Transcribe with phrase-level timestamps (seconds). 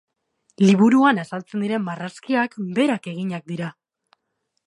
[0.61, 3.71] Liburuan azaltzen diren marrazkiak berak eginak dira.